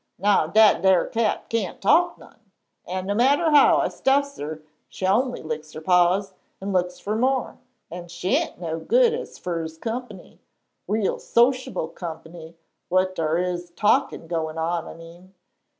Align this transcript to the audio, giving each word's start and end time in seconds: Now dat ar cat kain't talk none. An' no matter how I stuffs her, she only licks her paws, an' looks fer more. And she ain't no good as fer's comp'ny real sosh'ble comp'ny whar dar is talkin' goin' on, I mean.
Now 0.17 0.47
dat 0.47 0.83
ar 0.83 1.05
cat 1.05 1.47
kain't 1.47 1.79
talk 1.79 2.17
none. 2.17 2.49
An' 2.87 3.05
no 3.05 3.13
matter 3.13 3.51
how 3.51 3.77
I 3.77 3.89
stuffs 3.89 4.35
her, 4.39 4.63
she 4.89 5.05
only 5.05 5.43
licks 5.43 5.73
her 5.73 5.79
paws, 5.79 6.33
an' 6.59 6.71
looks 6.71 6.99
fer 6.99 7.15
more. 7.15 7.59
And 7.91 8.09
she 8.09 8.35
ain't 8.35 8.59
no 8.59 8.79
good 8.79 9.13
as 9.13 9.37
fer's 9.37 9.77
comp'ny 9.77 10.39
real 10.87 11.17
sosh'ble 11.19 11.89
comp'ny 11.93 12.55
whar 12.89 13.13
dar 13.13 13.37
is 13.37 13.69
talkin' 13.75 14.25
goin' 14.25 14.57
on, 14.57 14.87
I 14.87 14.95
mean. 14.95 15.35